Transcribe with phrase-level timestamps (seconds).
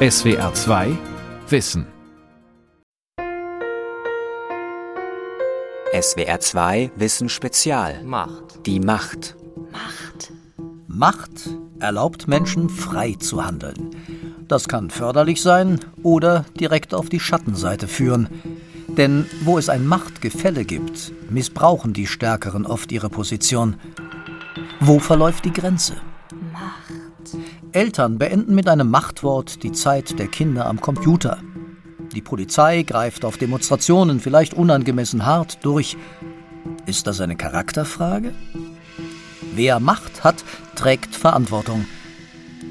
[0.00, 0.96] SWR 2
[1.48, 1.84] Wissen.
[5.92, 8.04] SWR 2 Wissen Spezial.
[8.04, 8.64] Macht.
[8.64, 9.34] Die Macht.
[9.72, 10.32] Macht.
[10.86, 11.50] Macht
[11.80, 13.90] erlaubt Menschen frei zu handeln.
[14.46, 18.28] Das kann förderlich sein oder direkt auf die Schattenseite führen.
[18.86, 23.74] Denn wo es ein Machtgefälle gibt, missbrauchen die Stärkeren oft ihre Position.
[24.78, 25.94] Wo verläuft die Grenze?
[27.78, 31.38] Eltern beenden mit einem Machtwort die Zeit der Kinder am Computer.
[32.12, 35.96] Die Polizei greift auf Demonstrationen vielleicht unangemessen hart durch.
[36.86, 38.34] Ist das eine Charakterfrage?
[39.54, 40.44] Wer Macht hat,
[40.74, 41.86] trägt Verantwortung.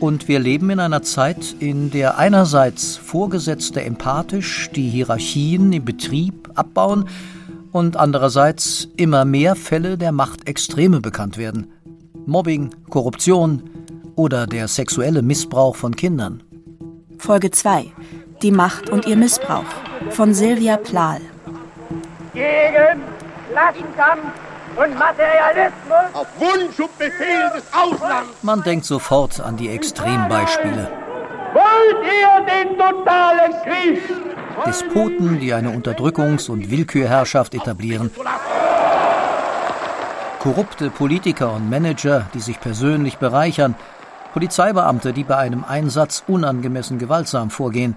[0.02, 6.50] Und wir leben in einer Zeit, in der einerseits Vorgesetzte empathisch die Hierarchien im Betrieb
[6.56, 7.06] abbauen
[7.72, 11.72] und andererseits immer mehr Fälle der Machtextreme bekannt werden.
[12.26, 13.70] Mobbing, Korruption
[14.18, 16.44] oder der sexuelle Missbrauch von Kindern.
[17.20, 17.94] Folge 2.
[18.42, 19.64] Die Macht und ihr Missbrauch
[20.10, 21.22] von Silvia Plahl.
[22.34, 23.02] Gegen
[23.52, 24.26] Klassenkampf
[24.76, 28.30] und Materialismus auf Wunsch und Befehl des Auslands.
[28.42, 30.92] Man denkt sofort an die Extrembeispiele.
[31.54, 34.02] wollt ihr den totalen Krieg.
[34.66, 38.12] Despoten, die eine Unterdrückungs- und Willkürherrschaft etablieren.
[40.40, 43.76] Korrupte Politiker und Manager, die sich persönlich bereichern.
[44.38, 47.96] Polizeibeamte, die bei einem Einsatz unangemessen gewaltsam vorgehen.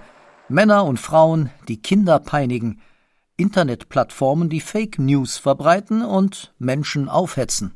[0.48, 2.80] Männer und Frauen, die Kinder peinigen.
[3.36, 7.74] Internetplattformen, die Fake News verbreiten und Menschen aufhetzen.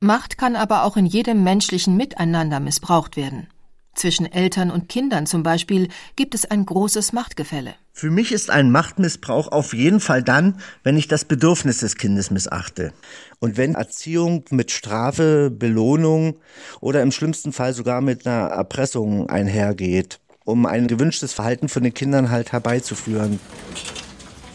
[0.00, 3.48] Macht kann aber auch in jedem menschlichen Miteinander missbraucht werden.
[3.94, 7.74] Zwischen Eltern und Kindern zum Beispiel gibt es ein großes Machtgefälle.
[7.92, 12.30] Für mich ist ein Machtmissbrauch auf jeden Fall dann, wenn ich das Bedürfnis des Kindes
[12.30, 12.94] missachte.
[13.42, 16.36] Und wenn Erziehung mit Strafe, Belohnung
[16.80, 21.94] oder im schlimmsten Fall sogar mit einer Erpressung einhergeht, um ein gewünschtes Verhalten von den
[21.94, 23.40] Kindern halt herbeizuführen.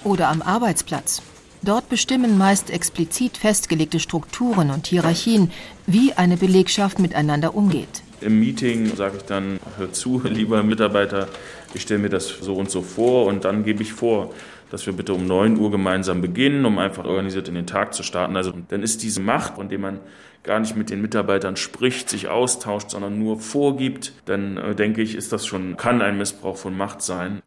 [0.03, 1.23] Oder am Arbeitsplatz.
[1.63, 5.51] Dort bestimmen meist explizit festgelegte Strukturen und Hierarchien,
[5.87, 8.03] wie eine Belegschaft miteinander umgeht.
[8.21, 11.27] Im Meeting sage ich dann, hör zu, lieber Mitarbeiter,
[11.73, 14.31] ich stelle mir das so und so vor und dann gebe ich vor,
[14.71, 18.03] dass wir bitte um 9 Uhr gemeinsam beginnen, um einfach organisiert in den Tag zu
[18.03, 18.35] starten.
[18.35, 19.99] Also dann ist diese Macht, von der man
[20.43, 25.15] gar nicht mit den Mitarbeitern spricht, sich austauscht, sondern nur vorgibt, dann äh, denke ich,
[25.15, 27.41] ist das schon, kann ein Missbrauch von Macht sein.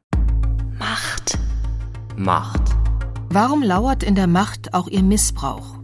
[0.78, 1.38] Macht.
[2.16, 2.62] Macht.
[3.30, 5.78] Warum lauert in der Macht auch ihr Missbrauch?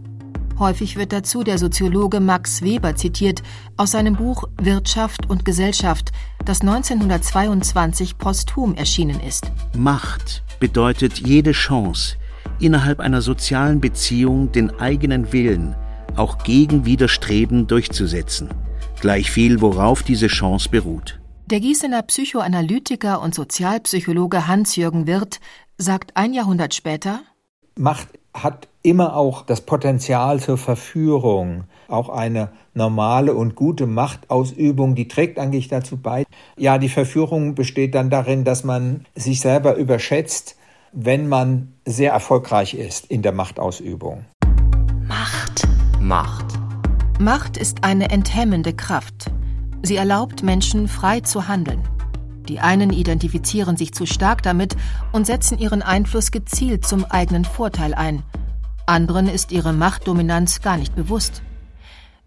[0.57, 3.43] Häufig wird dazu der Soziologe Max Weber zitiert
[3.75, 6.11] aus seinem Buch Wirtschaft und Gesellschaft,
[6.45, 9.51] das 1922 posthum erschienen ist.
[9.75, 12.17] Macht bedeutet jede Chance,
[12.59, 15.75] innerhalb einer sozialen Beziehung den eigenen Willen
[16.15, 18.49] auch gegen Widerstreben durchzusetzen,
[19.01, 21.19] gleichviel worauf diese Chance beruht.
[21.47, 25.39] Der Gießener Psychoanalytiker und Sozialpsychologe Hans-Jürgen Wirth
[25.77, 27.21] sagt ein Jahrhundert später
[27.77, 31.65] Macht hat immer auch das Potenzial zur Verführung.
[31.89, 36.25] Auch eine normale und gute Machtausübung, die trägt eigentlich dazu bei.
[36.57, 40.55] Ja, die Verführung besteht dann darin, dass man sich selber überschätzt,
[40.93, 44.25] wenn man sehr erfolgreich ist in der Machtausübung.
[45.05, 45.67] Macht.
[45.99, 46.45] Macht.
[47.19, 49.31] Macht ist eine enthemmende Kraft.
[49.83, 51.83] Sie erlaubt Menschen frei zu handeln.
[52.47, 54.75] Die einen identifizieren sich zu stark damit
[55.11, 58.23] und setzen ihren Einfluss gezielt zum eigenen Vorteil ein.
[58.85, 61.41] Anderen ist ihre Machtdominanz gar nicht bewusst.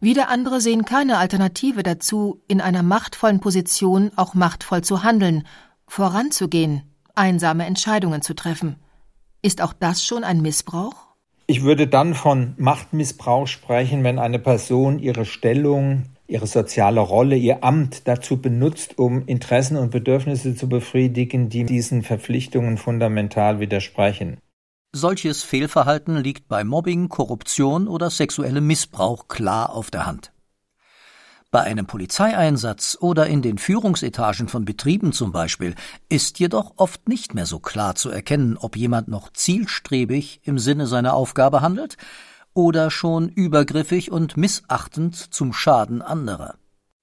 [0.01, 5.45] Wieder andere sehen keine Alternative dazu, in einer machtvollen Position auch machtvoll zu handeln,
[5.87, 6.83] voranzugehen,
[7.15, 8.77] einsame Entscheidungen zu treffen.
[9.43, 11.09] Ist auch das schon ein Missbrauch?
[11.47, 17.65] Ich würde dann von Machtmissbrauch sprechen, wenn eine Person ihre Stellung, ihre soziale Rolle, ihr
[17.65, 24.39] Amt dazu benutzt, um Interessen und Bedürfnisse zu befriedigen, die diesen Verpflichtungen fundamental widersprechen.
[24.93, 30.33] Solches Fehlverhalten liegt bei Mobbing, Korruption oder sexuellem Missbrauch klar auf der Hand.
[31.51, 35.75] Bei einem Polizeieinsatz oder in den Führungsetagen von Betrieben zum Beispiel
[36.11, 40.87] ist jedoch oft nicht mehr so klar zu erkennen, ob jemand noch zielstrebig im Sinne
[40.87, 41.97] seiner Aufgabe handelt
[42.59, 46.57] oder schon übergriffig und missachtend zum Schaden anderer.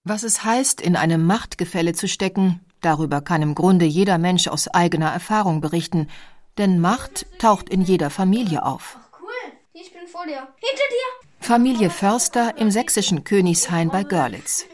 [0.03, 4.67] Was es heißt, in einem Machtgefälle zu stecken, darüber kann im Grunde jeder Mensch aus
[4.67, 6.09] eigener Erfahrung berichten,
[6.57, 8.97] denn Macht taucht in jeder Familie auf.
[9.17, 10.45] Cool, ich bin vor dir.
[10.57, 11.07] Hinter dir!
[11.39, 14.65] Familie Förster im sächsischen Königshain bei Görlitz.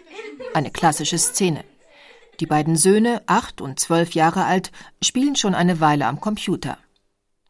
[0.55, 1.63] Eine klassische Szene.
[2.39, 4.71] Die beiden Söhne, acht und zwölf Jahre alt,
[5.03, 6.79] spielen schon eine Weile am Computer.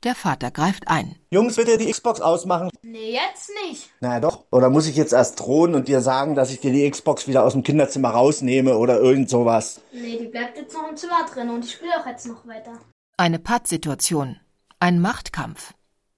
[0.03, 1.15] Der Vater greift ein.
[1.29, 2.71] Jungs, wird ihr die Xbox ausmachen?
[2.81, 3.91] Nee, jetzt nicht.
[3.99, 4.45] Na doch.
[4.49, 7.43] Oder muss ich jetzt erst drohen und dir sagen, dass ich dir die Xbox wieder
[7.43, 9.81] aus dem Kinderzimmer rausnehme oder irgend sowas?
[9.91, 12.71] Nee, die bleibt jetzt noch im Zimmer drin und ich spiele auch jetzt noch weiter.
[13.17, 14.37] Eine Pattsituation.
[14.79, 15.75] Ein Machtkampf.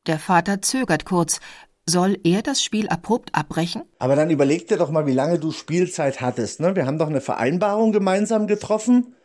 [0.08, 1.42] Der Vater zögert kurz.
[1.86, 3.84] Soll er das Spiel abrupt abbrechen?
[4.00, 6.62] Aber dann überleg dir doch mal, wie lange du Spielzeit hattest.
[6.62, 6.78] Ne?
[6.78, 9.18] Wir haben doch eine Vereinbarung gemeinsam getroffen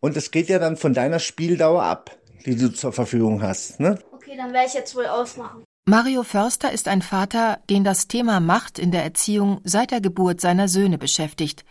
[0.00, 3.80] und es geht ja dann von deiner Spieldauer ab die du zur Verfügung hast.
[3.80, 3.98] Ne?
[4.12, 5.64] Okay, dann werde ich jetzt wohl ausmachen.
[5.86, 10.40] Mario Förster ist ein Vater, den das Thema Macht in der Erziehung seit der Geburt
[10.40, 11.64] seiner Söhne beschäftigt.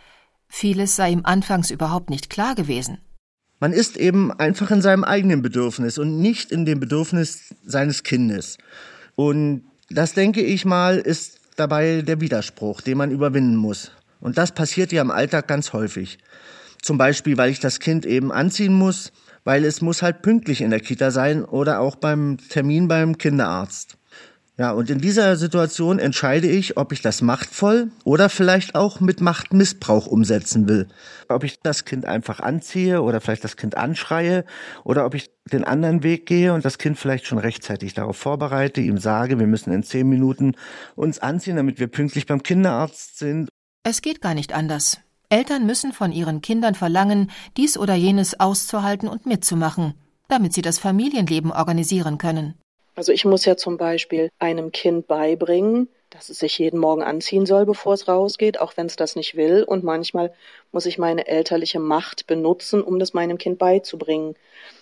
[0.46, 2.98] Vieles sei ihm anfangs überhaupt nicht klar gewesen.
[3.58, 8.58] Man ist eben einfach in seinem eigenen Bedürfnis und nicht in dem Bedürfnis seines Kindes.
[9.16, 13.90] Und das, denke ich mal, ist dabei der Widerspruch, den man überwinden muss.
[14.20, 16.18] Und das passiert ja im Alltag ganz häufig.
[16.84, 19.10] Zum Beispiel, weil ich das Kind eben anziehen muss,
[19.42, 23.96] weil es muss halt pünktlich in der Kita sein oder auch beim Termin beim Kinderarzt.
[24.58, 29.22] Ja, und in dieser Situation entscheide ich, ob ich das machtvoll oder vielleicht auch mit
[29.22, 30.86] Machtmissbrauch umsetzen will.
[31.30, 34.44] Ob ich das Kind einfach anziehe oder vielleicht das Kind anschreie
[34.84, 38.82] oder ob ich den anderen Weg gehe und das Kind vielleicht schon rechtzeitig darauf vorbereite,
[38.82, 40.52] ihm sage, wir müssen in zehn Minuten
[40.96, 43.48] uns anziehen, damit wir pünktlich beim Kinderarzt sind.
[43.84, 44.98] Es geht gar nicht anders.
[45.34, 49.94] Eltern müssen von ihren Kindern verlangen, dies oder jenes auszuhalten und mitzumachen,
[50.28, 52.54] damit sie das Familienleben organisieren können.
[52.94, 57.46] Also ich muss ja zum Beispiel einem Kind beibringen, dass es sich jeden Morgen anziehen
[57.46, 59.64] soll, bevor es rausgeht, auch wenn es das nicht will.
[59.64, 60.32] Und manchmal
[60.70, 64.36] muss ich meine elterliche Macht benutzen, um das meinem Kind beizubringen.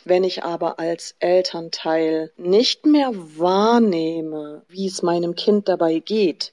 [0.05, 6.53] Wenn ich aber als Elternteil nicht mehr wahrnehme, wie es meinem Kind dabei geht,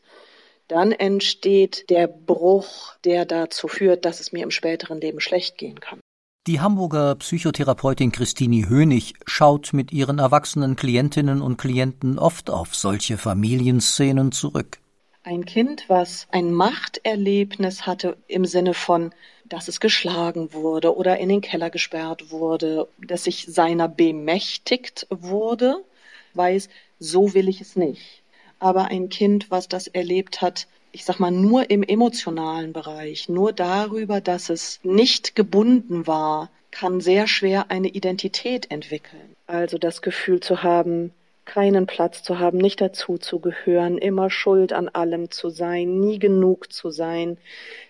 [0.70, 5.80] dann entsteht der Bruch, der dazu führt, dass es mir im späteren Leben schlecht gehen
[5.80, 6.00] kann.
[6.48, 13.18] Die Hamburger Psychotherapeutin Christine Hönig schaut mit ihren erwachsenen Klientinnen und Klienten oft auf solche
[13.18, 14.78] Familienszenen zurück.
[15.24, 19.12] Ein Kind, was ein Machterlebnis hatte im Sinne von,
[19.46, 25.84] dass es geschlagen wurde oder in den Keller gesperrt wurde, dass sich seiner bemächtigt wurde,
[26.36, 26.70] weiß,
[27.00, 28.19] so will ich es nicht
[28.60, 33.54] aber ein Kind, was das erlebt hat, ich sag mal, nur im emotionalen Bereich, nur
[33.54, 39.36] darüber, dass es nicht gebunden war, kann sehr schwer eine Identität entwickeln.
[39.48, 41.14] Also das Gefühl zu haben,
[41.46, 46.20] keinen Platz zu haben, nicht dazu zu gehören, immer schuld an allem zu sein, nie
[46.20, 47.38] genug zu sein,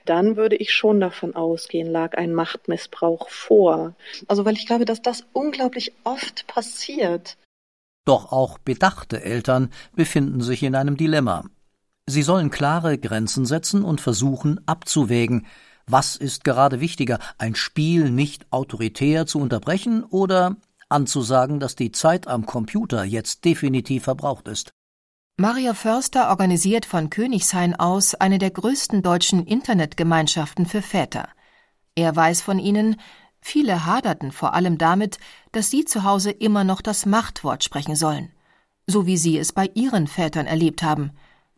[0.06, 3.95] dann würde ich schon davon ausgehen, lag ein Machtmissbrauch vor.
[4.27, 7.36] Also weil ich glaube, dass das unglaublich oft passiert,
[8.09, 11.45] doch auch bedachte Eltern befinden sich in einem Dilemma.
[12.07, 15.45] Sie sollen klare Grenzen setzen und versuchen abzuwägen,
[15.85, 20.56] was ist gerade wichtiger, ein Spiel nicht autoritär zu unterbrechen oder
[20.89, 24.73] anzusagen, dass die Zeit am Computer jetzt definitiv verbraucht ist.
[25.38, 31.29] Maria Förster organisiert von Königshain aus eine der größten deutschen Internetgemeinschaften für Väter.
[31.94, 33.00] Er weiß von ihnen,
[33.41, 35.18] Viele haderten vor allem damit,
[35.51, 38.31] dass sie zu Hause immer noch das Machtwort sprechen sollen,
[38.88, 41.12] so wie sie es bei ihren Vätern erlebt haben.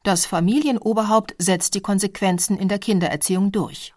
[0.03, 3.93] Das Familienoberhaupt setzt die Konsequenzen in der Kindererziehung durch.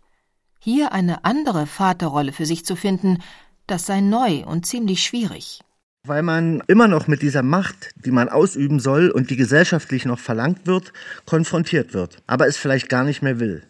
[0.58, 3.22] Hier eine andere Vaterrolle für sich zu finden,
[3.66, 5.60] das sei neu und ziemlich schwierig.
[6.06, 10.18] Weil man immer noch mit dieser Macht, die man ausüben soll und die gesellschaftlich noch
[10.18, 10.92] verlangt wird,
[11.24, 13.66] konfrontiert wird, aber es vielleicht gar nicht mehr will.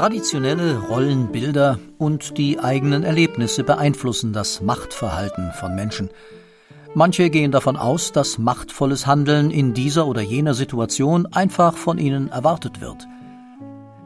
[0.00, 6.08] Traditionelle Rollenbilder und die eigenen Erlebnisse beeinflussen das Machtverhalten von Menschen.
[6.94, 12.30] Manche gehen davon aus, dass machtvolles Handeln in dieser oder jener Situation einfach von ihnen
[12.30, 13.06] erwartet wird.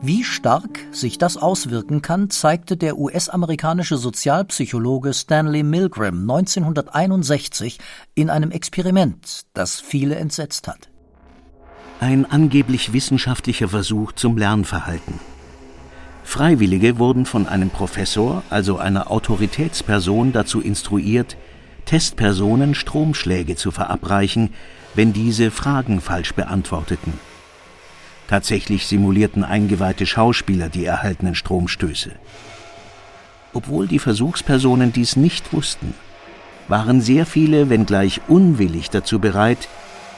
[0.02, 7.78] Wie stark sich das auswirken kann, zeigte der US-amerikanische Sozialpsychologe Stanley Milgram 1961
[8.16, 10.88] in einem Experiment, das viele entsetzt hat.
[12.00, 15.20] Ein angeblich wissenschaftlicher Versuch zum Lernverhalten.
[16.24, 21.36] Freiwillige wurden von einem Professor, also einer Autoritätsperson, dazu instruiert,
[21.84, 24.52] Testpersonen Stromschläge zu verabreichen,
[24.94, 27.12] wenn diese Fragen falsch beantworteten.
[28.26, 32.12] Tatsächlich simulierten eingeweihte Schauspieler die erhaltenen Stromstöße.
[33.52, 35.94] Obwohl die Versuchspersonen dies nicht wussten,
[36.66, 39.68] waren sehr viele, wenngleich unwillig dazu bereit,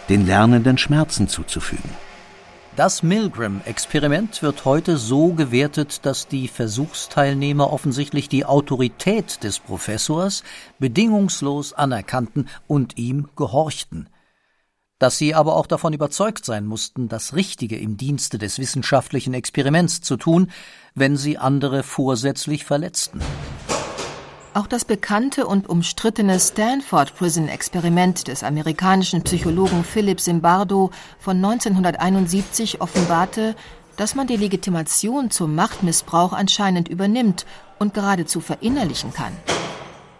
[0.08, 1.90] den Lernenden Schmerzen zuzufügen.
[2.76, 10.44] Das Milgram-Experiment wird heute so gewertet, dass die Versuchsteilnehmer offensichtlich die Autorität des Professors
[10.78, 14.10] bedingungslos anerkannten und ihm gehorchten.
[14.98, 20.02] Dass sie aber auch davon überzeugt sein mussten, das Richtige im Dienste des wissenschaftlichen Experiments
[20.02, 20.50] zu tun,
[20.94, 23.22] wenn sie andere vorsätzlich verletzten.
[24.56, 32.80] Auch das bekannte und umstrittene Stanford Prison Experiment des amerikanischen Psychologen Philip Zimbardo von 1971
[32.80, 33.54] offenbarte,
[33.98, 37.44] dass man die Legitimation zum Machtmissbrauch anscheinend übernimmt
[37.78, 39.34] und geradezu verinnerlichen kann.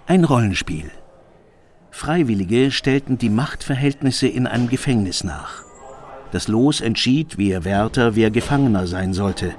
[0.07, 0.91] Ein Rollenspiel.
[1.91, 5.65] Freiwillige stellten die Machtverhältnisse in einem Gefängnis nach.
[6.31, 9.55] Das Los entschied, wer Wärter, wer Gefangener sein sollte.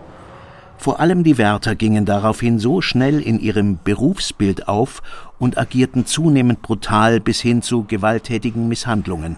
[0.77, 5.01] Vor allem die Wärter gingen daraufhin so schnell in ihrem Berufsbild auf
[5.39, 9.37] und agierten zunehmend brutal bis hin zu gewalttätigen Misshandlungen,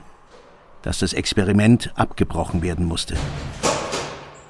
[0.81, 3.15] dass das Experiment abgebrochen werden musste.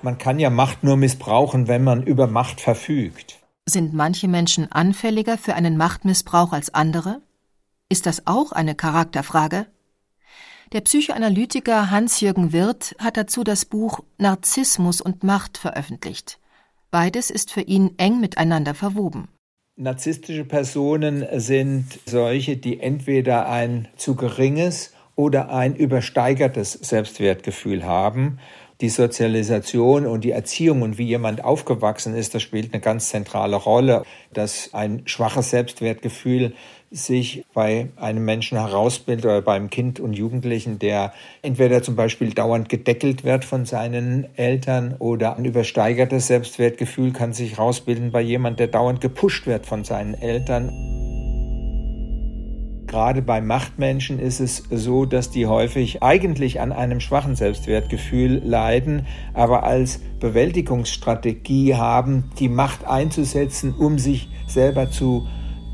[0.01, 3.39] Man kann ja Macht nur missbrauchen, wenn man über Macht verfügt.
[3.65, 7.22] Sind manche Menschen anfälliger für einen Machtmissbrauch als andere?
[7.88, 9.67] Ist das auch eine Charakterfrage?
[10.72, 16.38] Der Psychoanalytiker Hans-Jürgen Wirth hat dazu das Buch Narzissmus und Macht veröffentlicht.
[16.91, 19.27] Beides ist für ihn eng miteinander verwoben.
[19.75, 28.39] Narzisstische Personen sind solche, die entweder ein zu geringes oder ein übersteigertes Selbstwertgefühl haben
[28.81, 33.57] die Sozialisation und die Erziehung und wie jemand aufgewachsen ist, das spielt eine ganz zentrale
[33.57, 36.53] Rolle, dass ein schwaches Selbstwertgefühl
[36.91, 42.69] sich bei einem Menschen herausbildet oder beim Kind und Jugendlichen, der entweder zum Beispiel dauernd
[42.69, 48.67] gedeckelt wird von seinen Eltern oder ein übersteigertes Selbstwertgefühl kann sich herausbilden bei jemand, der
[48.67, 51.19] dauernd gepusht wird von seinen Eltern.
[52.89, 59.05] Gerade bei Machtmenschen ist es so, dass die häufig eigentlich an einem schwachen Selbstwertgefühl leiden,
[59.36, 65.27] aber als Bewältigungsstrategie haben, die Macht einzusetzen, um sich selber zu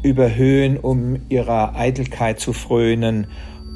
[0.04, 3.28] überhöhen, um ihrer Eitelkeit zu frönen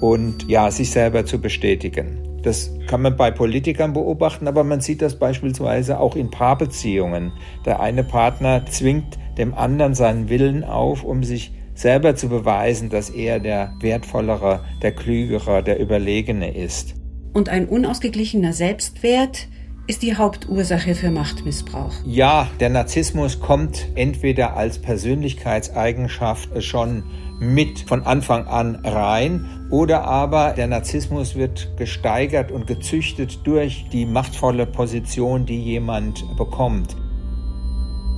[0.02, 2.42] und ja, sich selber zu bestätigen.
[2.44, 7.32] Das kann man bei Politikern beobachten, aber man sieht das beispielsweise auch in Paarbeziehungen.
[7.66, 13.10] Der eine Partner zwingt dem anderen seinen Willen auf, um sich selber zu beweisen, dass
[13.10, 16.96] er der wertvollere, der klügere, der überlegene ist.
[17.34, 19.48] Und ein unausgeglichener Selbstwert
[19.88, 21.94] ist die Hauptursache für Machtmissbrauch.
[22.06, 27.04] Ja, der Narzissmus kommt entweder als Persönlichkeitseigenschaft schon
[27.40, 34.06] mit von Anfang an rein oder aber der Narzissmus wird gesteigert und gezüchtet durch die
[34.06, 36.98] machtvolle Position, die jemand bekommt.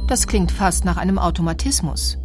[0.07, 2.20] Das klingt fast nach einem Automatismus.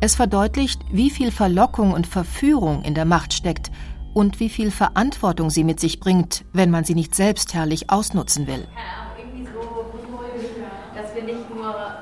[0.00, 3.70] Es verdeutlicht, wie viel Verlockung und Verführung in der Macht steckt
[4.12, 8.66] und wie viel Verantwortung sie mit sich bringt, wenn man sie nicht selbstherrlich ausnutzen will.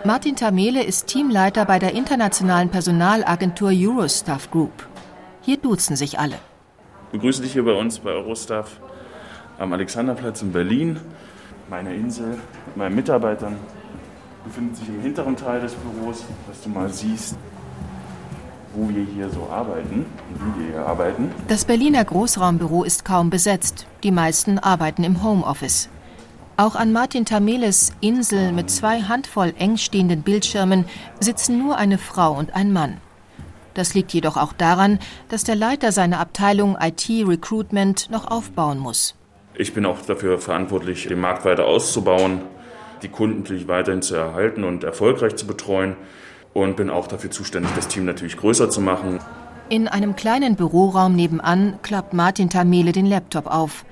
[0.04, 4.88] Martin Tamele ist Teamleiter bei der internationalen Personalagentur Eurostaff Group.
[5.40, 6.36] Hier duzen sich alle.
[7.06, 8.80] Ich begrüße dich hier bei uns bei Eurostaff
[9.58, 10.98] am Alexanderplatz in Berlin.
[11.70, 13.56] Meine Insel mit meinen Mitarbeitern
[14.44, 17.36] befindet sich im hinteren Teil des Büros, dass du mal siehst,
[18.74, 21.30] wo wir hier so arbeiten wie wir hier arbeiten.
[21.48, 23.86] Das Berliner Großraumbüro ist kaum besetzt.
[24.02, 25.88] Die meisten arbeiten im Homeoffice.
[26.56, 30.84] Auch an Martin Tameles Insel mit zwei Handvoll eng stehenden Bildschirmen
[31.18, 32.98] sitzen nur eine Frau und ein Mann.
[33.74, 39.16] Das liegt jedoch auch daran, dass der Leiter seiner Abteilung IT Recruitment noch aufbauen muss.
[39.56, 42.42] Ich bin auch dafür verantwortlich, den Markt weiter auszubauen,
[43.02, 45.96] die Kunden natürlich weiterhin zu erhalten und erfolgreich zu betreuen
[46.54, 49.18] und bin auch dafür zuständig, das Team natürlich größer zu machen.
[49.68, 53.84] In einem kleinen Büroraum nebenan klappt Martin Tamele den Laptop auf.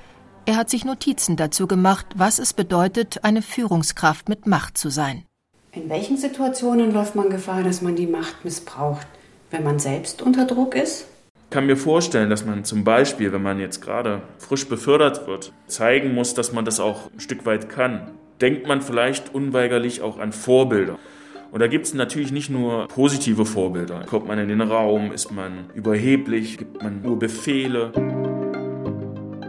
[0.47, 5.25] Er hat sich Notizen dazu gemacht, was es bedeutet, eine Führungskraft mit Macht zu sein.
[5.73, 9.07] In welchen Situationen läuft man Gefahr, dass man die Macht missbraucht?
[9.51, 11.07] Wenn man selbst unter Druck ist?
[11.35, 15.53] Ich kann mir vorstellen, dass man zum Beispiel, wenn man jetzt gerade frisch befördert wird,
[15.67, 18.11] zeigen muss, dass man das auch ein Stück weit kann.
[18.41, 20.99] Denkt man vielleicht unweigerlich auch an Vorbilder.
[21.53, 24.07] Und da gibt es natürlich nicht nur positive Vorbilder.
[24.07, 27.93] Kommt man in den Raum, ist man überheblich, gibt man nur Befehle.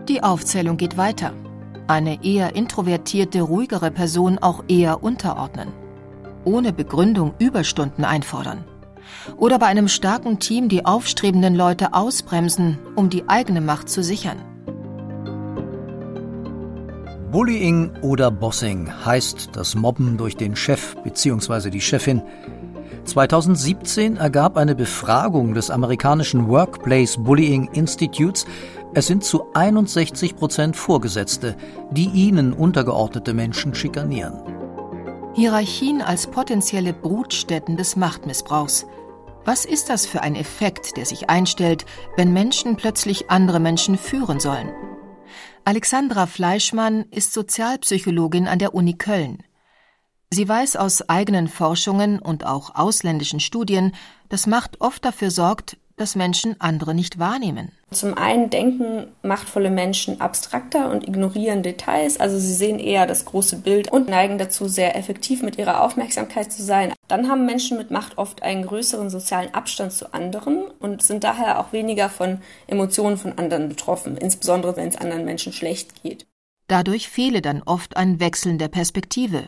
[0.10, 1.32] Die Aufzählung geht weiter.
[1.88, 5.70] Eine eher introvertierte, ruhigere Person auch eher unterordnen.
[6.44, 8.66] Ohne Begründung Überstunden einfordern.
[9.38, 14.42] Oder bei einem starken Team die aufstrebenden Leute ausbremsen, um die eigene Macht zu sichern.
[17.34, 21.72] Bullying oder Bossing heißt das Mobben durch den Chef bzw.
[21.72, 22.22] die Chefin.
[23.06, 28.46] 2017 ergab eine Befragung des amerikanischen Workplace Bullying Institutes,
[28.94, 31.56] es sind zu 61 Prozent Vorgesetzte,
[31.90, 34.40] die ihnen untergeordnete Menschen schikanieren.
[35.34, 38.86] Hierarchien als potenzielle Brutstätten des Machtmissbrauchs.
[39.44, 44.40] Was ist das für ein Effekt, der sich einstellt, wenn Menschen plötzlich andere Menschen führen
[44.40, 44.70] sollen?
[45.66, 49.44] Alexandra Fleischmann ist Sozialpsychologin an der Uni Köln.
[50.30, 53.94] Sie weiß aus eigenen Forschungen und auch ausländischen Studien,
[54.30, 57.72] dass Macht oft dafür sorgt, dass Menschen andere nicht wahrnehmen.
[57.92, 63.60] Zum einen denken machtvolle Menschen abstrakter und ignorieren Details, also sie sehen eher das große
[63.60, 66.92] Bild und neigen dazu, sehr effektiv mit ihrer Aufmerksamkeit zu sein.
[67.08, 71.62] Dann haben Menschen mit Macht oft einen größeren sozialen Abstand zu anderen und sind daher
[71.62, 76.26] auch weniger von Emotionen von anderen betroffen, insbesondere wenn es anderen Menschen schlecht geht.
[76.68, 79.48] Dadurch fehle dann oft ein Wechseln der Perspektive.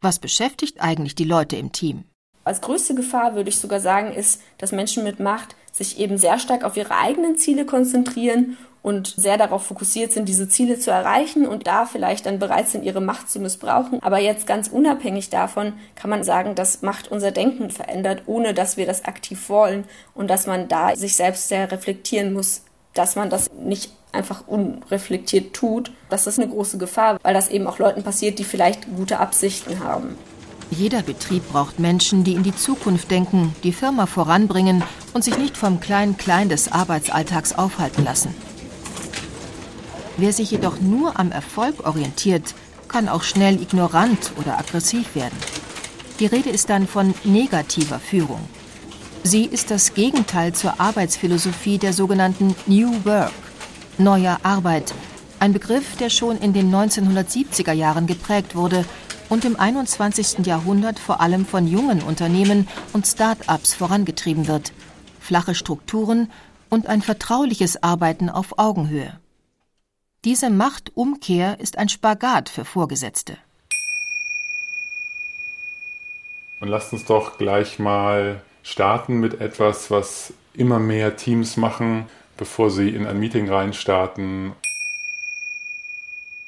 [0.00, 2.06] Was beschäftigt eigentlich die Leute im Team?
[2.46, 6.38] Als größte Gefahr würde ich sogar sagen, ist, dass Menschen mit Macht sich eben sehr
[6.38, 11.44] stark auf ihre eigenen Ziele konzentrieren und sehr darauf fokussiert sind, diese Ziele zu erreichen
[11.44, 14.00] und da vielleicht dann bereit sind, ihre Macht zu missbrauchen.
[14.02, 18.76] Aber jetzt ganz unabhängig davon kann man sagen, dass Macht unser Denken verändert, ohne dass
[18.76, 22.62] wir das aktiv wollen und dass man da sich selbst sehr reflektieren muss,
[22.94, 25.92] dass man das nicht einfach unreflektiert tut.
[26.08, 29.80] Das ist eine große Gefahr, weil das eben auch Leuten passiert, die vielleicht gute Absichten
[29.80, 30.16] haben.
[30.70, 34.82] Jeder Betrieb braucht Menschen, die in die Zukunft denken, die Firma voranbringen
[35.14, 38.34] und sich nicht vom Klein-Klein des Arbeitsalltags aufhalten lassen.
[40.16, 42.54] Wer sich jedoch nur am Erfolg orientiert,
[42.88, 45.36] kann auch schnell ignorant oder aggressiv werden.
[46.18, 48.40] Die Rede ist dann von negativer Führung.
[49.22, 53.32] Sie ist das Gegenteil zur Arbeitsphilosophie der sogenannten New Work,
[53.98, 54.94] neuer Arbeit,
[55.38, 58.86] ein Begriff, der schon in den 1970er Jahren geprägt wurde
[59.28, 60.46] und im 21.
[60.46, 64.72] Jahrhundert vor allem von jungen Unternehmen und Start-ups vorangetrieben wird.
[65.20, 66.30] Flache Strukturen
[66.68, 69.18] und ein vertrauliches Arbeiten auf Augenhöhe.
[70.24, 73.38] Diese Machtumkehr ist ein Spagat für Vorgesetzte.
[76.60, 82.06] Und lasst uns doch gleich mal starten mit etwas, was immer mehr Teams machen,
[82.36, 84.52] bevor sie in ein Meeting reinstarten.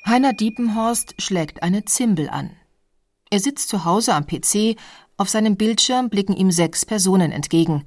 [0.05, 2.58] Heiner Diepenhorst schlägt eine Zimbel an.
[3.31, 4.77] Er sitzt zu Hause am PC,
[5.19, 7.87] auf seinem Bildschirm blicken ihm sechs Personen entgegen.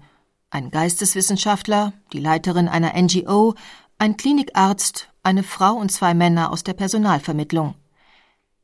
[0.51, 3.55] Ein Geisteswissenschaftler, die Leiterin einer NGO,
[3.97, 7.75] ein Klinikarzt, eine Frau und zwei Männer aus der Personalvermittlung.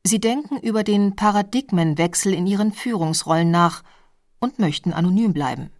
[0.04, 3.82] Sie denken über den Paradigmenwechsel in ihren Führungsrollen nach
[4.38, 5.70] und möchten anonym bleiben.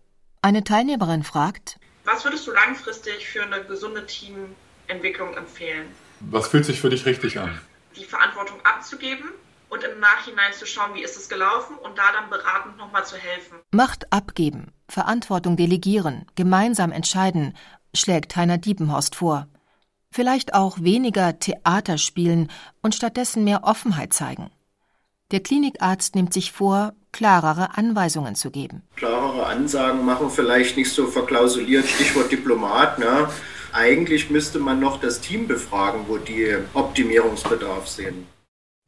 [0.42, 5.87] Eine Teilnehmerin fragt Was würdest du langfristig für eine gesunde Teamentwicklung empfehlen?
[6.20, 7.61] Was fühlt sich für dich richtig an?
[7.96, 9.30] Die Verantwortung abzugeben
[9.68, 13.16] und im Nachhinein zu schauen, wie ist es gelaufen und da dann beratend nochmal zu
[13.16, 13.59] helfen.
[13.70, 17.57] Macht abgeben, Verantwortung delegieren, gemeinsam entscheiden,
[17.94, 19.48] schlägt Heiner Diepenhorst vor.
[20.11, 22.50] Vielleicht auch weniger Theater spielen
[22.83, 24.50] und stattdessen mehr Offenheit zeigen.
[25.31, 28.83] Der Klinikarzt nimmt sich vor, klarere Anweisungen zu geben.
[28.96, 32.98] Klarere Ansagen machen, vielleicht nicht so verklausuliert, Stichwort Diplomat.
[32.98, 33.28] Ne?
[33.72, 38.26] Eigentlich müsste man noch das Team befragen, wo die Optimierungsbedarf sehen.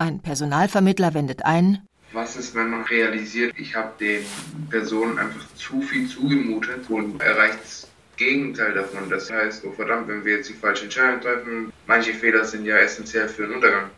[0.01, 1.87] Ein Personalvermittler wendet ein.
[2.15, 4.25] Was ist, wenn man realisiert, ich habe den
[4.71, 7.87] Personen einfach zu viel zugemutet und erreicht das
[8.17, 9.11] Gegenteil davon.
[9.11, 12.79] Das heißt, oh verdammt, wenn wir jetzt die falsche Entscheidung treffen, manche Fehler sind ja
[12.79, 13.91] essentiell für den Untergang.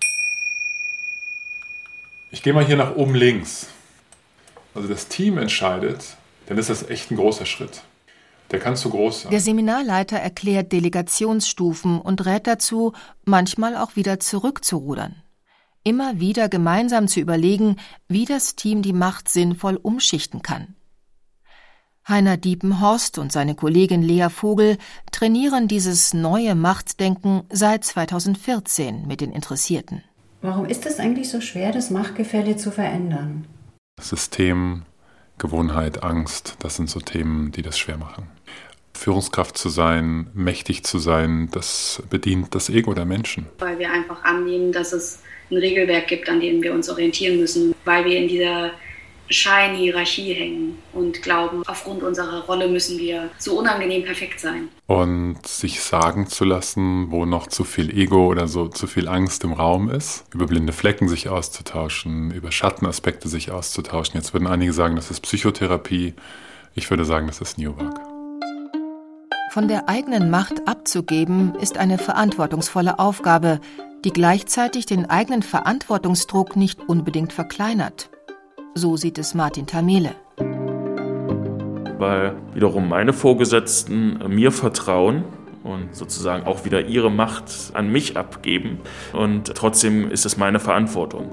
[2.32, 3.68] Ich gehe mal hier nach oben links.
[4.74, 7.84] Also das Team entscheidet, dann ist das echt ein großer Schritt.
[8.50, 9.30] Der kann zu groß sein.
[9.30, 12.92] Der Seminarleiter erklärt Delegationsstufen und rät dazu,
[13.24, 15.21] manchmal auch wieder zurückzurudern
[15.84, 17.76] immer wieder gemeinsam zu überlegen,
[18.08, 20.74] wie das Team die Macht sinnvoll umschichten kann.
[22.08, 24.76] Heiner Diepenhorst und seine Kollegin Lea Vogel
[25.12, 30.02] trainieren dieses neue Machtdenken seit 2014 mit den Interessierten.
[30.40, 33.46] Warum ist es eigentlich so schwer, das Machtgefälle zu verändern?
[34.00, 34.82] System,
[35.38, 38.26] Gewohnheit, Angst, das sind so Themen, die das schwer machen.
[38.94, 43.46] Führungskraft zu sein, mächtig zu sein, das bedient das Ego der Menschen.
[43.58, 45.20] Weil wir einfach annehmen, dass es
[45.52, 48.72] ein Regelwerk gibt, an dem wir uns orientieren müssen, weil wir in dieser
[49.28, 54.68] Scheinhierarchie hängen und glauben, aufgrund unserer Rolle müssen wir so unangenehm perfekt sein.
[54.86, 59.44] Und sich sagen zu lassen, wo noch zu viel Ego oder so zu viel Angst
[59.44, 64.16] im Raum ist, über blinde Flecken sich auszutauschen, über Schattenaspekte sich auszutauschen.
[64.16, 66.14] Jetzt würden einige sagen, das ist Psychotherapie.
[66.74, 68.00] Ich würde sagen, das ist New Work.
[69.50, 73.60] Von der eigenen Macht abzugeben, ist eine verantwortungsvolle Aufgabe,
[74.04, 78.10] die gleichzeitig den eigenen Verantwortungsdruck nicht unbedingt verkleinert.
[78.74, 80.14] So sieht es Martin Tamele.
[81.98, 85.24] Weil wiederum meine Vorgesetzten mir vertrauen
[85.62, 88.80] und sozusagen auch wieder ihre Macht an mich abgeben.
[89.12, 91.30] Und trotzdem ist es meine Verantwortung.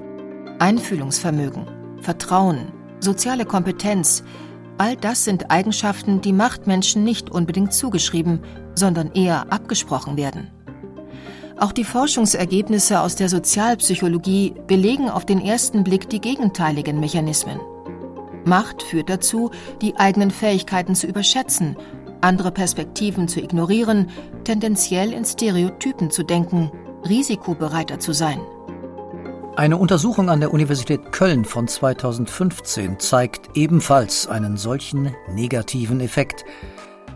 [0.60, 1.66] Einfühlungsvermögen,
[2.00, 2.68] Vertrauen,
[3.00, 4.22] soziale Kompetenz,
[4.78, 8.40] all das sind Eigenschaften, die Machtmenschen nicht unbedingt zugeschrieben,
[8.74, 10.50] sondern eher abgesprochen werden.
[11.60, 17.60] Auch die Forschungsergebnisse aus der Sozialpsychologie belegen auf den ersten Blick die gegenteiligen Mechanismen.
[18.46, 19.50] Macht führt dazu,
[19.82, 21.76] die eigenen Fähigkeiten zu überschätzen,
[22.22, 24.08] andere Perspektiven zu ignorieren,
[24.44, 26.72] tendenziell in Stereotypen zu denken,
[27.06, 28.40] risikobereiter zu sein.
[29.56, 36.46] Eine Untersuchung an der Universität Köln von 2015 zeigt ebenfalls einen solchen negativen Effekt.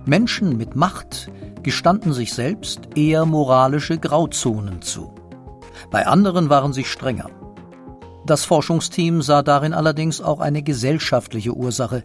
[0.07, 1.31] Menschen mit Macht
[1.62, 5.14] gestanden sich selbst eher moralische Grauzonen zu.
[5.90, 7.31] Bei anderen waren sie strenger.
[8.27, 12.03] Das Forschungsteam sah darin allerdings auch eine gesellschaftliche Ursache.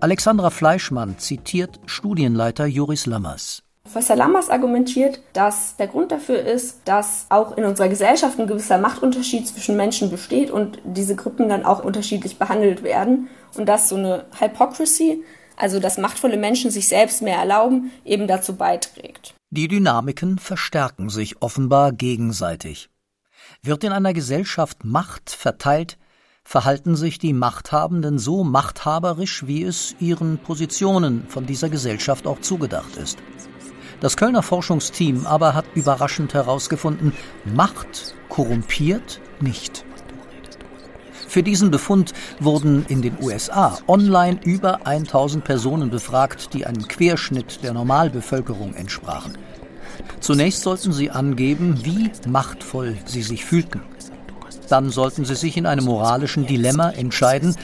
[0.00, 3.62] Alexandra Fleischmann zitiert Studienleiter Joris Lammers.
[3.82, 8.78] Professor Lammers argumentiert, dass der Grund dafür ist, dass auch in unserer Gesellschaft ein gewisser
[8.78, 13.96] Machtunterschied zwischen Menschen besteht und diese Gruppen dann auch unterschiedlich behandelt werden und dass so
[13.96, 15.24] eine Hypocrisy,
[15.60, 19.34] also dass machtvolle Menschen sich selbst mehr erlauben, eben dazu beiträgt.
[19.50, 22.88] Die Dynamiken verstärken sich offenbar gegenseitig.
[23.62, 25.98] Wird in einer Gesellschaft Macht verteilt,
[26.44, 32.96] verhalten sich die Machthabenden so machthaberisch, wie es ihren Positionen von dieser Gesellschaft auch zugedacht
[32.96, 33.18] ist.
[34.00, 37.12] Das Kölner Forschungsteam aber hat überraschend herausgefunden,
[37.44, 39.84] Macht korrumpiert nicht.
[41.30, 47.62] Für diesen Befund wurden in den USA online über 1000 Personen befragt, die einem Querschnitt
[47.62, 49.38] der Normalbevölkerung entsprachen.
[50.18, 53.80] Zunächst sollten sie angeben, wie machtvoll sie sich fühlten.
[54.68, 57.54] Dann sollten sie sich in einem moralischen Dilemma entscheiden,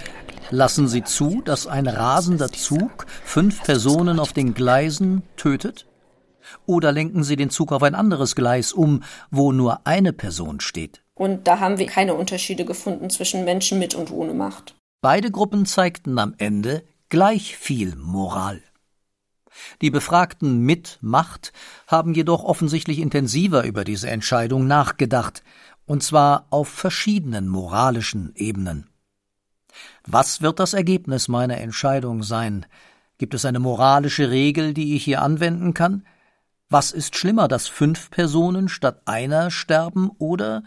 [0.53, 5.89] lassen sie zu, dass ein rasender Zug fünf Personen auf den Gleisen tötet?
[6.67, 9.03] Oder lenken Sie den Zug auf ein anderes Gleis um,
[9.33, 11.03] wo nur eine Person steht?
[11.17, 14.77] Und da haben wir keine Unterschiede gefunden zwischen Menschen mit und ohne Macht.
[15.01, 18.63] Beide Gruppen zeigten am Ende gleich viel Moral.
[19.81, 21.55] Die Befragten mit Macht
[21.87, 25.43] haben jedoch offensichtlich intensiver über diese Entscheidung nachgedacht,
[25.87, 28.91] und zwar auf verschiedenen moralischen Ebenen.
[30.07, 32.67] Was wird das Ergebnis meiner Entscheidung sein?
[33.17, 36.05] Gibt es eine moralische Regel, die ich hier anwenden kann?
[36.69, 40.63] Was ist schlimmer, dass fünf Personen statt einer sterben oder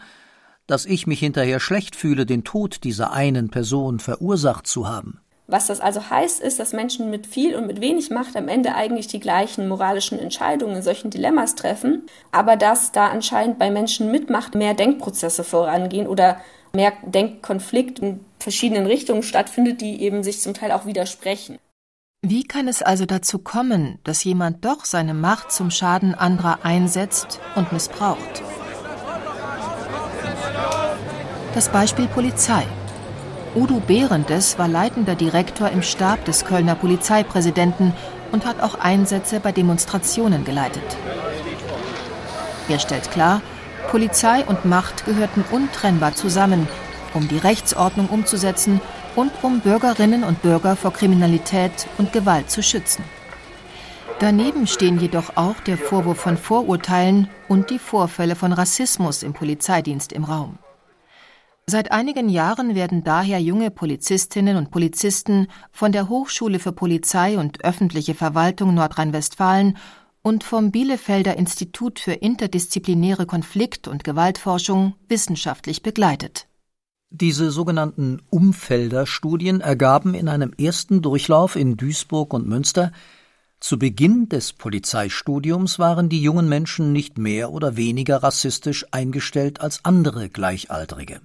[0.70, 5.20] dass ich mich hinterher schlecht fühle, den Tod dieser einen Person verursacht zu haben?
[5.50, 8.76] Was das also heißt, ist, dass Menschen mit viel und mit wenig Macht am Ende
[8.76, 14.12] eigentlich die gleichen moralischen Entscheidungen in solchen Dilemmas treffen, aber dass da anscheinend bei Menschen
[14.12, 16.40] mit Macht mehr Denkprozesse vorangehen oder
[16.72, 21.58] mehr Denkkonflikt in verschiedenen Richtungen stattfindet, die eben sich zum Teil auch widersprechen.
[22.22, 27.40] Wie kann es also dazu kommen, dass jemand doch seine Macht zum Schaden anderer einsetzt
[27.56, 28.42] und missbraucht?
[31.52, 32.62] Das Beispiel Polizei.
[33.56, 37.92] Udo Behrendes war leitender Direktor im Stab des Kölner Polizeipräsidenten
[38.30, 40.84] und hat auch Einsätze bei Demonstrationen geleitet.
[42.68, 43.42] Er stellt klar,
[43.90, 46.68] Polizei und Macht gehörten untrennbar zusammen,
[47.14, 48.80] um die Rechtsordnung umzusetzen
[49.16, 53.02] und um Bürgerinnen und Bürger vor Kriminalität und Gewalt zu schützen.
[54.20, 60.12] Daneben stehen jedoch auch der Vorwurf von Vorurteilen und die Vorfälle von Rassismus im Polizeidienst
[60.12, 60.58] im Raum.
[61.70, 67.64] Seit einigen Jahren werden daher junge Polizistinnen und Polizisten von der Hochschule für Polizei und
[67.64, 69.76] öffentliche Verwaltung Nordrhein-Westfalen
[70.20, 76.48] und vom Bielefelder Institut für interdisziplinäre Konflikt- und Gewaltforschung wissenschaftlich begleitet.
[77.08, 82.90] Diese sogenannten Umfelder-Studien ergaben in einem ersten Durchlauf in Duisburg und Münster,
[83.60, 89.84] zu Beginn des Polizeistudiums waren die jungen Menschen nicht mehr oder weniger rassistisch eingestellt als
[89.84, 91.20] andere Gleichaltrige.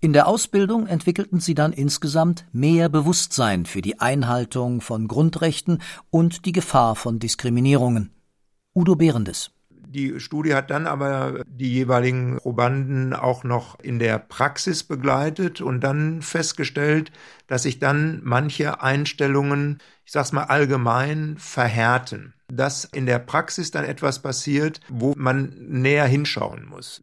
[0.00, 6.46] In der Ausbildung entwickelten sie dann insgesamt mehr Bewusstsein für die Einhaltung von Grundrechten und
[6.46, 8.10] die Gefahr von Diskriminierungen.
[8.74, 9.54] Udo Behrendes
[9.94, 15.80] die Studie hat dann aber die jeweiligen Probanden auch noch in der Praxis begleitet und
[15.82, 17.12] dann festgestellt,
[17.46, 22.34] dass sich dann manche Einstellungen, ich sag's mal allgemein, verhärten.
[22.52, 27.02] Dass in der Praxis dann etwas passiert, wo man näher hinschauen muss.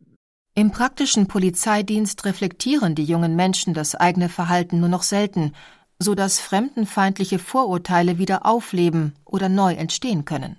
[0.53, 5.53] Im praktischen Polizeidienst reflektieren die jungen Menschen das eigene Verhalten nur noch selten,
[5.97, 10.57] so dass fremdenfeindliche Vorurteile wieder aufleben oder neu entstehen können.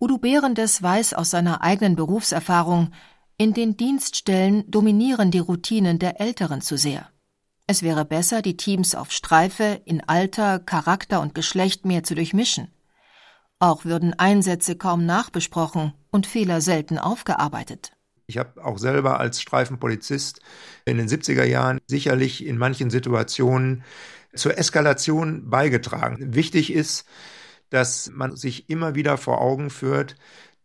[0.00, 2.92] Udo Behrendes weiß aus seiner eigenen Berufserfahrung,
[3.36, 7.10] in den Dienststellen dominieren die Routinen der Älteren zu sehr.
[7.66, 12.72] Es wäre besser, die Teams auf Streife, in Alter, Charakter und Geschlecht mehr zu durchmischen.
[13.58, 17.92] Auch würden Einsätze kaum nachbesprochen und Fehler selten aufgearbeitet.
[18.30, 20.42] Ich habe auch selber als Streifenpolizist
[20.84, 23.84] in den 70er Jahren sicherlich in manchen Situationen
[24.34, 26.34] zur Eskalation beigetragen.
[26.34, 27.06] Wichtig ist,
[27.70, 30.16] dass man sich immer wieder vor Augen führt,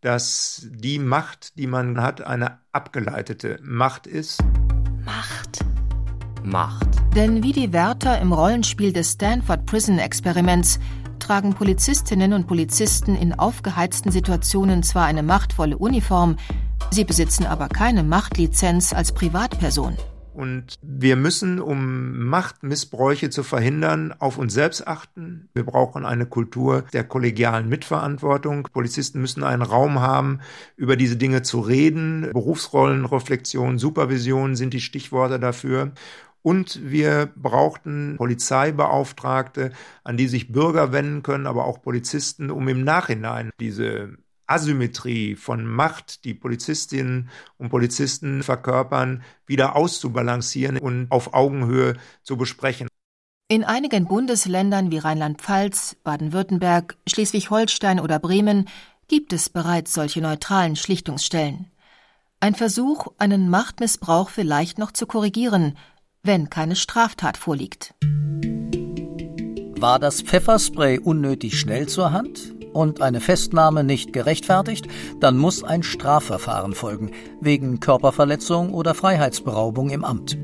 [0.02, 4.44] dass die Macht, die man hat, eine abgeleitete Macht ist.
[5.02, 5.60] Macht.
[6.42, 6.88] Macht.
[7.16, 10.78] Denn wie die Wärter im Rollenspiel des Stanford Prison Experiments
[11.18, 16.36] tragen Polizistinnen und Polizisten in aufgeheizten Situationen zwar eine machtvolle Uniform,
[16.90, 19.96] sie besitzen aber keine Machtlizenz als Privatperson.
[20.34, 25.48] Und wir müssen, um Machtmissbräuche zu verhindern, auf uns selbst achten.
[25.54, 28.68] Wir brauchen eine Kultur der kollegialen Mitverantwortung.
[28.72, 30.40] Polizisten müssen einen Raum haben,
[30.76, 32.30] über diese Dinge zu reden.
[32.32, 35.92] Berufsrollenreflexion, Supervision sind die Stichworte dafür.
[36.42, 39.70] Und wir brauchten Polizeibeauftragte,
[40.02, 45.66] an die sich Bürger wenden können, aber auch Polizisten, um im Nachhinein diese Asymmetrie von
[45.66, 52.88] Macht, die Polizistinnen und Polizisten verkörpern, wieder auszubalancieren und auf Augenhöhe zu besprechen.
[53.48, 58.68] In einigen Bundesländern wie Rheinland-Pfalz, Baden-Württemberg, Schleswig-Holstein oder Bremen
[59.06, 61.70] gibt es bereits solche neutralen Schlichtungsstellen.
[62.40, 65.76] Ein Versuch, einen Machtmissbrauch vielleicht noch zu korrigieren,
[66.22, 67.94] wenn keine Straftat vorliegt.
[69.78, 74.86] War das Pfefferspray unnötig schnell zur Hand und eine Festnahme nicht gerechtfertigt,
[75.20, 80.36] dann muss ein Strafverfahren folgen, wegen Körperverletzung oder Freiheitsberaubung im Amt.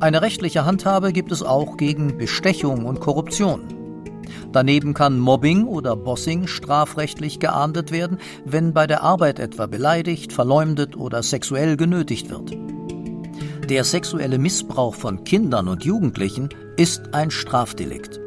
[0.00, 3.62] Eine rechtliche Handhabe gibt es auch gegen Bestechung und Korruption.
[4.52, 10.96] Daneben kann Mobbing oder Bossing strafrechtlich geahndet werden, wenn bei der Arbeit etwa beleidigt, verleumdet
[10.96, 12.56] oder sexuell genötigt wird.
[13.68, 18.20] Der sexuelle Missbrauch von Kindern und Jugendlichen ist ein Strafdelikt.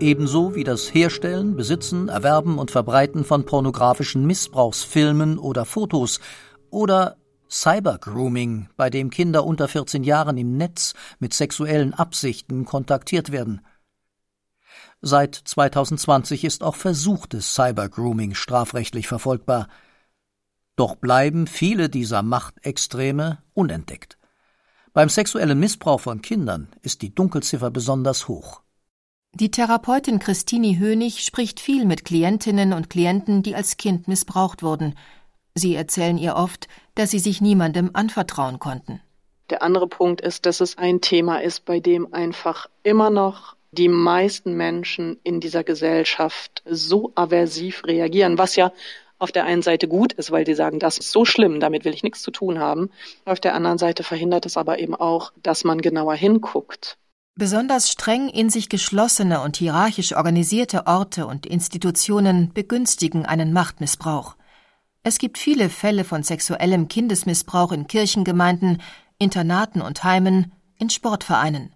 [0.00, 6.20] Ebenso wie das Herstellen, Besitzen, Erwerben und Verbreiten von pornografischen Missbrauchsfilmen oder Fotos
[6.68, 7.16] oder
[7.48, 13.62] Cybergrooming, bei dem Kinder unter 14 Jahren im Netz mit sexuellen Absichten kontaktiert werden.
[15.00, 19.68] Seit 2020 ist auch versuchtes Cybergrooming strafrechtlich verfolgbar.
[20.74, 24.18] Doch bleiben viele dieser Machtextreme unentdeckt.
[24.92, 28.60] Beim sexuellen Missbrauch von Kindern ist die Dunkelziffer besonders hoch.
[29.38, 34.94] Die Therapeutin Christini Hönig spricht viel mit Klientinnen und Klienten, die als Kind missbraucht wurden.
[35.54, 39.02] Sie erzählen ihr oft, dass sie sich niemandem anvertrauen konnten.
[39.50, 43.88] Der andere Punkt ist, dass es ein Thema ist, bei dem einfach immer noch die
[43.88, 48.72] meisten Menschen in dieser Gesellschaft so aversiv reagieren, was ja
[49.18, 51.92] auf der einen Seite gut ist, weil die sagen, das ist so schlimm, damit will
[51.92, 52.88] ich nichts zu tun haben.
[53.26, 56.96] Auf der anderen Seite verhindert es aber eben auch, dass man genauer hinguckt.
[57.36, 64.36] Besonders streng in sich geschlossene und hierarchisch organisierte Orte und Institutionen begünstigen einen Machtmissbrauch.
[65.02, 68.82] Es gibt viele Fälle von sexuellem Kindesmissbrauch in Kirchengemeinden,
[69.18, 71.74] Internaten und Heimen, in Sportvereinen.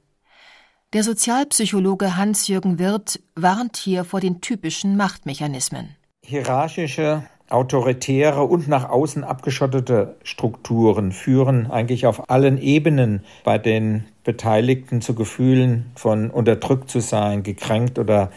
[0.94, 5.94] Der Sozialpsychologe Hans-Jürgen Wirth warnt hier vor den typischen Machtmechanismen
[6.30, 15.00] hierarchische, autoritäre und nach außen abgeschottete Strukturen führen eigentlich auf allen Ebenen bei den Beteiligten
[15.00, 18.30] zu Gefühlen von unterdrückt zu sein, gekränkt oder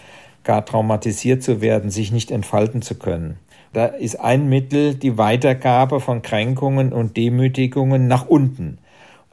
[0.43, 3.38] gar traumatisiert zu werden, sich nicht entfalten zu können.
[3.71, 8.78] Da ist ein Mittel die Weitergabe von Kränkungen und Demütigungen nach unten.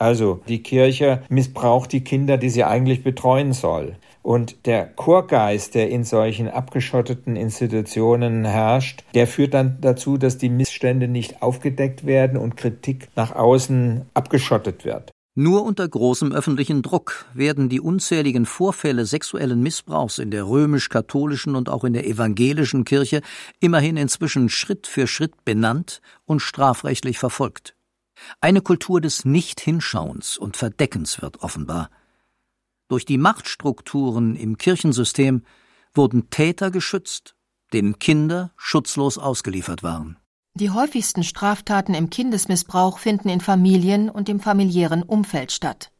[0.00, 3.96] Also die Kirche missbraucht die Kinder, die sie eigentlich betreuen soll.
[4.22, 10.48] Und der Chorgeist, der in solchen abgeschotteten Institutionen herrscht, der führt dann dazu, dass die
[10.48, 15.10] Missstände nicht aufgedeckt werden und Kritik nach außen abgeschottet wird.
[15.34, 21.68] Nur unter großem öffentlichen Druck werden die unzähligen Vorfälle sexuellen Missbrauchs in der römisch-katholischen und
[21.68, 23.20] auch in der evangelischen Kirche
[23.60, 27.74] immerhin inzwischen Schritt für Schritt benannt und strafrechtlich verfolgt.
[28.40, 31.90] Eine Kultur des Nicht-Hinschauens und Verdeckens wird offenbar.
[32.88, 35.44] Durch die Machtstrukturen im Kirchensystem
[35.94, 37.36] wurden Täter geschützt,
[37.72, 40.16] denen Kinder schutzlos ausgeliefert waren.
[40.54, 45.92] Die häufigsten Straftaten im Kindesmissbrauch finden in Familien und im familiären Umfeld statt.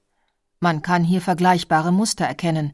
[0.58, 2.72] Man kann hier vergleichbare Muster erkennen.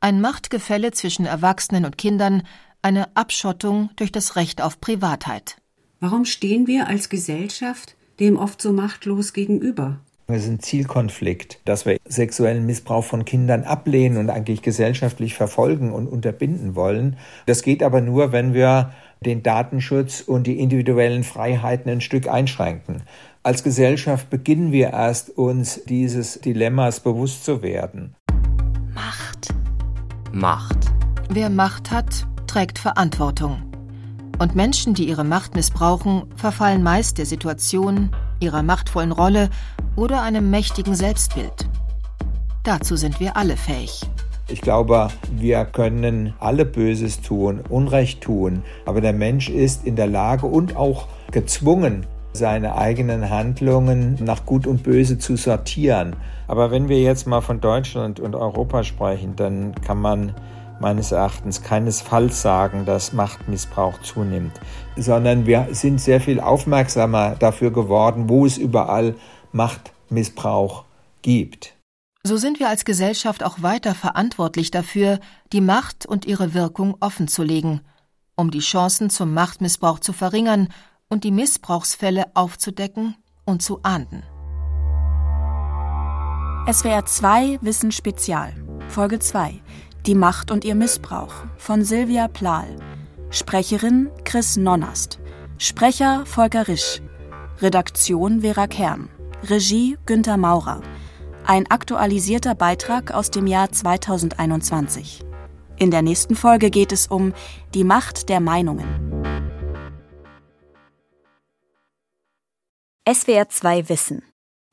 [0.00, 2.44] Ein Machtgefälle zwischen Erwachsenen und Kindern,
[2.80, 5.60] eine Abschottung durch das Recht auf Privatheit.
[5.98, 10.00] Warum stehen wir als Gesellschaft dem oft so machtlos gegenüber?
[10.30, 15.90] Es ist ein Zielkonflikt, dass wir sexuellen Missbrauch von Kindern ablehnen und eigentlich gesellschaftlich verfolgen
[15.90, 17.16] und unterbinden wollen.
[17.46, 18.92] Das geht aber nur, wenn wir
[19.24, 23.04] den Datenschutz und die individuellen Freiheiten ein Stück einschränken.
[23.42, 28.14] Als Gesellschaft beginnen wir erst, uns dieses Dilemmas bewusst zu werden.
[28.94, 29.54] Macht.
[30.30, 30.92] Macht.
[31.30, 33.67] Wer Macht hat, trägt Verantwortung.
[34.38, 39.50] Und Menschen, die ihre Macht missbrauchen, verfallen meist der Situation, ihrer machtvollen Rolle
[39.96, 41.68] oder einem mächtigen Selbstbild.
[42.62, 44.02] Dazu sind wir alle fähig.
[44.46, 50.06] Ich glaube, wir können alle Böses tun, Unrecht tun, aber der Mensch ist in der
[50.06, 56.14] Lage und auch gezwungen, seine eigenen Handlungen nach Gut und Böse zu sortieren.
[56.46, 60.32] Aber wenn wir jetzt mal von Deutschland und Europa sprechen, dann kann man
[60.80, 64.52] meines Erachtens keinesfalls sagen, dass Machtmissbrauch zunimmt,
[64.96, 69.14] sondern wir sind sehr viel aufmerksamer dafür geworden, wo es überall
[69.52, 70.84] Machtmissbrauch
[71.22, 71.74] gibt.
[72.24, 75.20] So sind wir als Gesellschaft auch weiter verantwortlich dafür,
[75.52, 77.80] die Macht und ihre Wirkung offenzulegen,
[78.36, 80.68] um die Chancen zum Machtmissbrauch zu verringern
[81.08, 84.22] und die Missbrauchsfälle aufzudecken und zu ahnden.
[86.70, 88.52] SWR 2 Wissen Spezial
[88.88, 89.60] Folge 2
[90.08, 92.78] Die Macht und ihr Missbrauch von Silvia Plahl
[93.28, 95.18] Sprecherin Chris Nonnast
[95.58, 97.02] Sprecher Volker Risch
[97.60, 99.10] Redaktion Vera Kern
[99.50, 100.80] Regie Günter Maurer
[101.44, 105.26] ein aktualisierter Beitrag aus dem Jahr 2021.
[105.76, 107.34] In der nächsten Folge geht es um
[107.74, 108.88] die Macht der Meinungen.
[113.06, 114.27] SWR 2 Wissen.